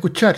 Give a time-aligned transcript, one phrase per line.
[0.00, 0.36] escuchar.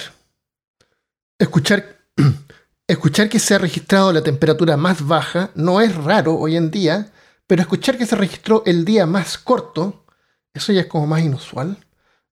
[1.38, 1.84] Escuchar,
[2.88, 7.12] escuchar que se ha registrado la temperatura más baja no es raro hoy en día,
[7.46, 10.04] pero escuchar que se registró el día más corto,
[10.52, 11.78] eso ya es como más inusual.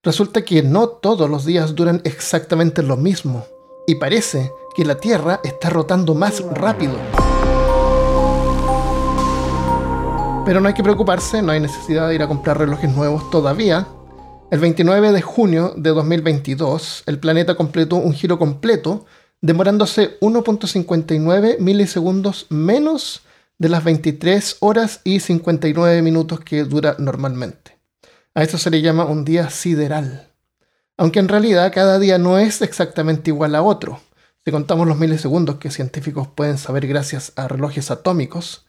[0.03, 3.47] Resulta que no todos los días duran exactamente lo mismo,
[3.87, 6.95] y parece que la Tierra está rotando más rápido.
[10.45, 13.87] Pero no hay que preocuparse, no hay necesidad de ir a comprar relojes nuevos todavía.
[14.51, 19.07] El 29 de junio de 2022, el planeta completó un giro completo,
[19.41, 23.23] demorándose 1.59 milisegundos menos
[23.59, 27.79] de las 23 horas y 59 minutos que dura normalmente.
[28.35, 30.33] A esto se le llama un día sideral.
[30.97, 34.01] Aunque en realidad cada día no es exactamente igual a otro.
[34.45, 38.67] Si contamos los milisegundos que científicos pueden saber gracias a relojes atómicos,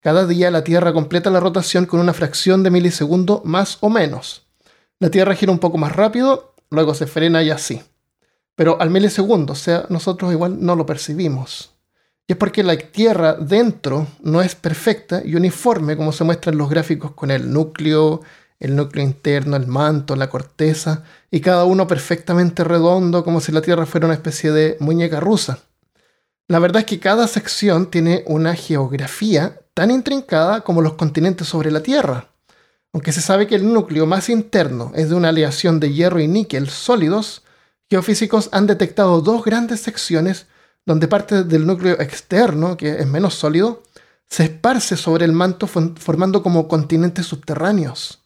[0.00, 4.46] cada día la Tierra completa la rotación con una fracción de milisegundo más o menos.
[5.02, 7.82] La Tierra gira un poco más rápido, luego se frena y así.
[8.54, 11.72] Pero al milisegundo, o sea, nosotros igual no lo percibimos.
[12.28, 16.58] Y es porque la Tierra dentro no es perfecta y uniforme como se muestra en
[16.58, 18.20] los gráficos con el núcleo,
[18.60, 23.60] el núcleo interno, el manto, la corteza, y cada uno perfectamente redondo como si la
[23.60, 25.58] Tierra fuera una especie de muñeca rusa.
[26.46, 31.72] La verdad es que cada sección tiene una geografía tan intrincada como los continentes sobre
[31.72, 32.31] la Tierra.
[32.92, 36.28] Aunque se sabe que el núcleo más interno es de una aleación de hierro y
[36.28, 37.42] níquel sólidos,
[37.88, 40.46] geofísicos han detectado dos grandes secciones
[40.84, 43.82] donde parte del núcleo externo, que es menos sólido,
[44.28, 48.22] se esparce sobre el manto formando como continentes subterráneos.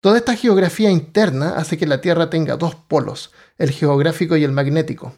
[0.00, 4.52] Toda esta geografía interna hace que la Tierra tenga dos polos, el geográfico y el
[4.52, 5.14] magnético.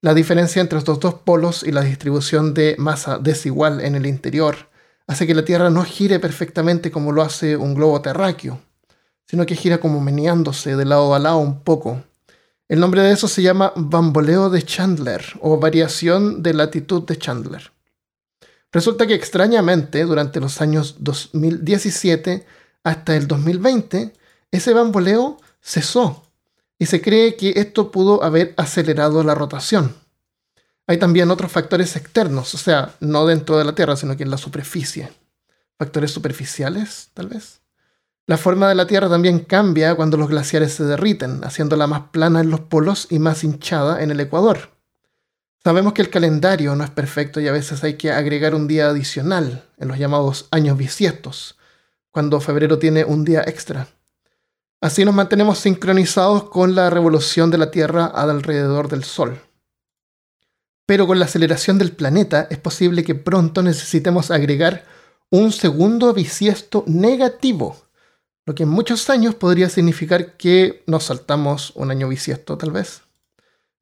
[0.00, 4.71] La diferencia entre estos dos polos y la distribución de masa desigual en el interior
[5.06, 8.60] hace que la Tierra no gire perfectamente como lo hace un globo terráqueo,
[9.26, 12.02] sino que gira como meneándose de lado a lado un poco.
[12.68, 17.72] El nombre de eso se llama bamboleo de Chandler o variación de latitud de Chandler.
[18.72, 22.46] Resulta que extrañamente, durante los años 2017
[22.84, 24.14] hasta el 2020,
[24.50, 26.26] ese bamboleo cesó
[26.78, 29.94] y se cree que esto pudo haber acelerado la rotación.
[30.92, 34.30] Hay también otros factores externos, o sea, no dentro de la Tierra, sino que en
[34.30, 35.10] la superficie.
[35.78, 37.62] Factores superficiales, tal vez.
[38.26, 42.42] La forma de la Tierra también cambia cuando los glaciares se derriten, haciéndola más plana
[42.42, 44.68] en los polos y más hinchada en el ecuador.
[45.64, 48.90] Sabemos que el calendario no es perfecto y a veces hay que agregar un día
[48.90, 51.56] adicional en los llamados años bisiestos,
[52.10, 53.88] cuando febrero tiene un día extra.
[54.82, 59.40] Así nos mantenemos sincronizados con la revolución de la Tierra alrededor del Sol
[60.86, 64.84] pero con la aceleración del planeta es posible que pronto necesitemos agregar
[65.30, 67.76] un segundo bisiesto negativo,
[68.44, 73.02] lo que en muchos años podría significar que nos saltamos un año bisiesto tal vez.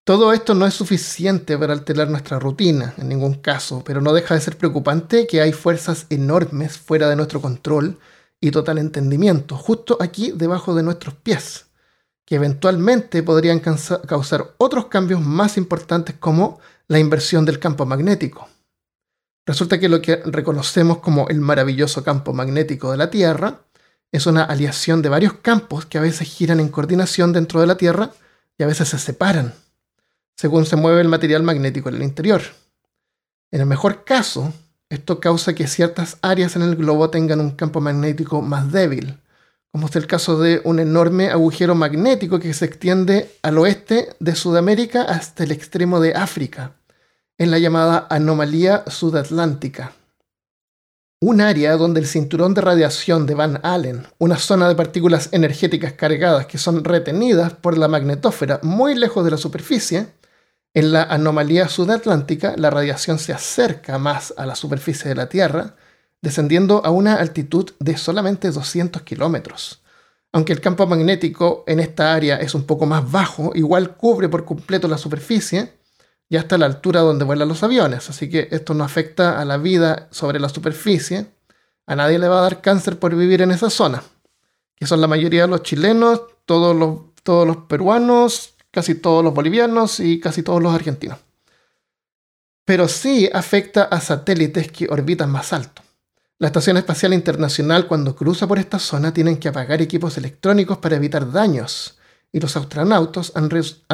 [0.04, 4.34] Todo esto no es suficiente para alterar nuestra rutina, en ningún caso, pero no deja
[4.34, 7.98] de ser preocupante que hay fuerzas enormes fuera de nuestro control
[8.40, 11.66] y total entendimiento, justo aquí debajo de nuestros pies,
[12.24, 16.60] que eventualmente podrían causar otros cambios más importantes como
[16.90, 18.48] la inversión del campo magnético.
[19.46, 23.60] Resulta que lo que reconocemos como el maravilloso campo magnético de la Tierra
[24.10, 27.76] es una aleación de varios campos que a veces giran en coordinación dentro de la
[27.76, 28.10] Tierra
[28.58, 29.54] y a veces se separan,
[30.36, 32.42] según se mueve el material magnético en el interior.
[33.52, 34.52] En el mejor caso,
[34.88, 39.16] esto causa que ciertas áreas en el globo tengan un campo magnético más débil,
[39.70, 44.34] como es el caso de un enorme agujero magnético que se extiende al oeste de
[44.34, 46.74] Sudamérica hasta el extremo de África,
[47.40, 49.92] en la llamada anomalía sudatlántica.
[51.22, 55.94] Un área donde el cinturón de radiación de Van Allen, una zona de partículas energéticas
[55.94, 60.08] cargadas que son retenidas por la magnetósfera muy lejos de la superficie,
[60.74, 65.76] en la anomalía sudatlántica la radiación se acerca más a la superficie de la Tierra,
[66.20, 69.80] descendiendo a una altitud de solamente 200 kilómetros.
[70.30, 74.44] Aunque el campo magnético en esta área es un poco más bajo, igual cubre por
[74.44, 75.79] completo la superficie,
[76.30, 79.44] ya está a la altura donde vuelan los aviones, así que esto no afecta a
[79.44, 81.26] la vida sobre la superficie.
[81.86, 84.04] A nadie le va a dar cáncer por vivir en esa zona,
[84.76, 89.34] que son la mayoría de los chilenos, todos los, todos los peruanos, casi todos los
[89.34, 91.18] bolivianos y casi todos los argentinos.
[92.64, 95.82] Pero sí afecta a satélites que orbitan más alto.
[96.38, 100.94] La Estación Espacial Internacional cuando cruza por esta zona tienen que apagar equipos electrónicos para
[100.94, 101.98] evitar daños
[102.32, 103.50] y los astronautas han,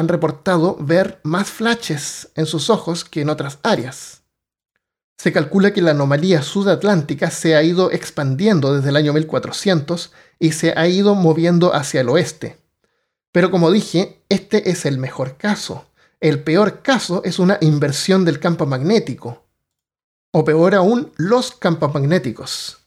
[0.07, 4.21] reportado ver más flashes en sus ojos que en otras áreas.
[5.17, 10.51] Se calcula que la anomalía sudatlántica se ha ido expandiendo desde el año 1400 y
[10.51, 12.57] se ha ido moviendo hacia el oeste.
[13.31, 15.85] Pero como dije, este es el mejor caso.
[16.19, 19.43] El peor caso es una inversión del campo magnético.
[20.31, 22.77] O peor aún, los campos magnéticos.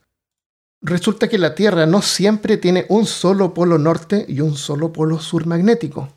[0.83, 5.21] Resulta que la Tierra no siempre tiene un solo polo norte y un solo polo
[5.21, 6.09] sur magnético.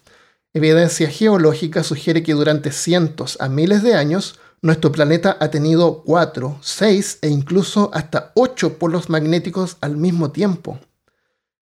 [0.54, 6.58] Evidencia geológica sugiere que durante cientos a miles de años nuestro planeta ha tenido cuatro,
[6.62, 10.80] seis e incluso hasta ocho polos magnéticos al mismo tiempo.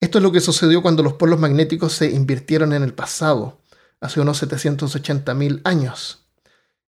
[0.00, 3.58] Esto es lo que sucedió cuando los polos magnéticos se invirtieron en el pasado,
[4.00, 6.26] hace unos 780.000 años.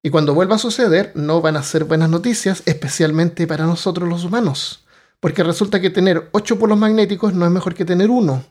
[0.03, 4.23] Y cuando vuelva a suceder, no van a ser buenas noticias, especialmente para nosotros los
[4.23, 4.86] humanos,
[5.21, 8.45] porque resulta que tener 8 polos magnéticos no es mejor que tener uno.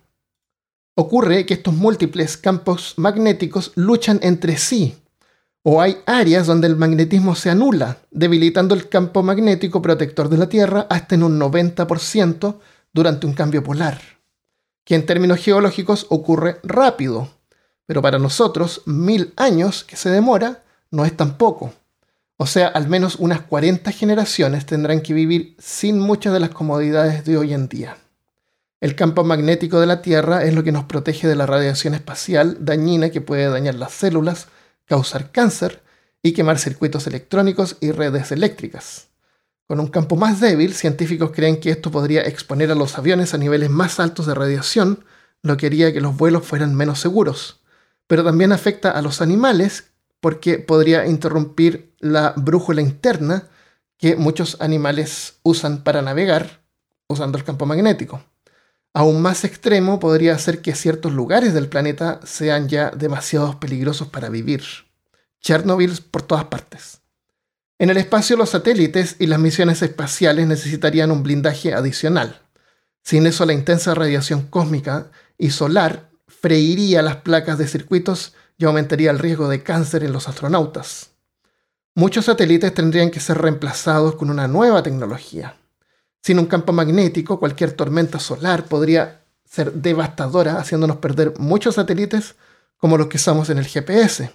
[0.96, 4.98] Ocurre que estos múltiples campos magnéticos luchan entre sí,
[5.64, 10.48] o hay áreas donde el magnetismo se anula, debilitando el campo magnético protector de la
[10.48, 12.60] Tierra hasta en un 90%
[12.94, 14.00] durante un cambio polar,
[14.84, 17.30] que en términos geológicos ocurre rápido,
[17.86, 21.74] pero para nosotros, mil años que se demora no es tan poco.
[22.38, 27.24] O sea, al menos unas 40 generaciones tendrán que vivir sin muchas de las comodidades
[27.26, 27.98] de hoy en día.
[28.82, 32.58] El campo magnético de la Tierra es lo que nos protege de la radiación espacial
[32.60, 34.48] dañina que puede dañar las células,
[34.86, 35.82] causar cáncer
[36.22, 39.08] y quemar circuitos electrónicos y redes eléctricas.
[39.66, 43.38] Con un campo más débil, científicos creen que esto podría exponer a los aviones a
[43.38, 45.06] niveles más altos de radiación,
[45.42, 47.62] lo que haría que los vuelos fueran menos seguros
[48.08, 49.92] pero también afecta a los animales
[50.26, 53.48] porque podría interrumpir la brújula interna
[53.96, 56.64] que muchos animales usan para navegar
[57.08, 58.24] usando el campo magnético.
[58.92, 64.30] Aún más extremo podría hacer que ciertos lugares del planeta sean ya demasiado peligrosos para
[64.30, 64.64] vivir.
[65.42, 67.02] Chernobyl por todas partes.
[67.78, 72.42] En el espacio los satélites y las misiones espaciales necesitarían un blindaje adicional.
[73.04, 79.12] Sin eso la intensa radiación cósmica y solar freiría las placas de circuitos y aumentaría
[79.12, 81.12] el riesgo de cáncer en los astronautas.
[81.94, 85.56] Muchos satélites tendrían que ser reemplazados con una nueva tecnología.
[86.22, 92.36] Sin un campo magnético, cualquier tormenta solar podría ser devastadora, haciéndonos perder muchos satélites
[92.78, 94.32] como los que usamos en el GPS.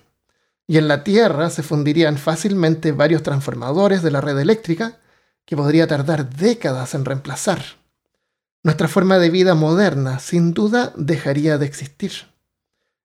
[0.67, 4.99] Y en la Tierra se fundirían fácilmente varios transformadores de la red eléctrica
[5.45, 7.61] que podría tardar décadas en reemplazar
[8.63, 12.30] nuestra forma de vida moderna sin duda dejaría de existir.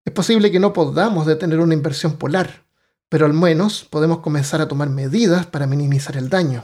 [0.06, 2.64] Es posible que no podamos detener una inversión polar,
[3.10, 6.64] pero al menos podemos comenzar a tomar medidas para minimizar el daño.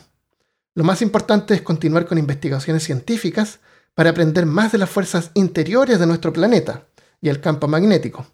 [0.76, 3.60] Lo más importante es continuar con investigaciones científicas
[3.94, 6.86] para aprender más de las fuerzas interiores de nuestro planeta
[7.20, 8.26] y el campo magnético.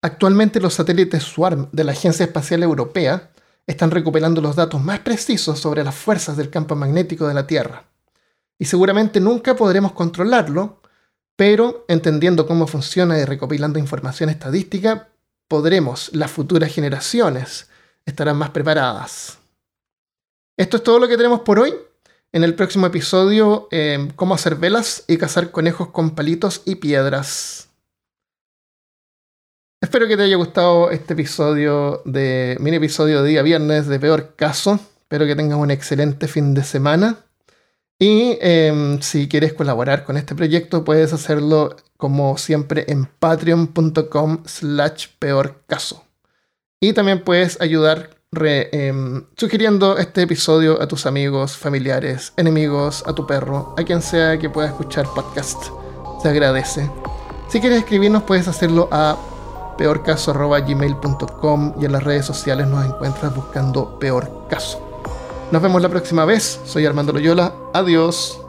[0.00, 3.30] Actualmente los satélites SWARM de la Agencia Espacial Europea
[3.66, 7.84] están recuperando los datos más precisos sobre las fuerzas del campo magnético de la Tierra
[8.60, 10.79] y seguramente nunca podremos controlarlo,
[11.40, 15.08] pero entendiendo cómo funciona y recopilando información estadística,
[15.48, 17.70] podremos, las futuras generaciones,
[18.04, 19.38] estarán más preparadas.
[20.58, 21.72] Esto es todo lo que tenemos por hoy.
[22.30, 27.70] En el próximo episodio, em, cómo hacer velas y cazar conejos con palitos y piedras.
[29.80, 34.34] Espero que te haya gustado este episodio de mini episodio de día viernes de peor
[34.36, 34.78] caso.
[35.00, 37.24] Espero que tengas un excelente fin de semana.
[38.02, 45.08] Y em, si quieres colaborar con este proyecto, puedes hacerlo como siempre en patreon.com slash
[45.18, 46.02] peor caso.
[46.80, 53.26] Y también puedes ayudar em, sugiriendo este episodio a tus amigos, familiares, enemigos, a tu
[53.26, 55.62] perro, a quien sea que pueda escuchar podcast.
[56.22, 56.90] Se agradece.
[57.50, 59.18] Si quieres escribirnos, puedes hacerlo a
[59.76, 64.89] peorcaso.gmail.com y en las redes sociales nos encuentras buscando Peor Caso.
[65.50, 66.60] Nos vemos la próxima vez.
[66.64, 67.52] Soy Armando Loyola.
[67.72, 68.40] Adiós.